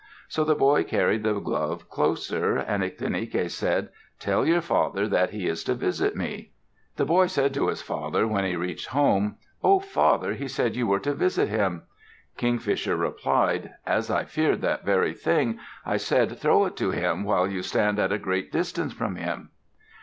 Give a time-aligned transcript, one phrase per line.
[0.27, 2.57] So the boy carried the glove closer.
[2.57, 3.89] And Ictinike said,
[4.19, 6.53] "Tell your father that he is to visit me."
[6.95, 10.87] The boy said to his father, when he reached home, "Oh, father, he said you
[10.87, 11.83] were to visit him."
[12.35, 17.47] Kingfisher replied, "As I feared that very thing, I said 'Throw it to him while
[17.47, 19.51] you stand at a great distance from him.'"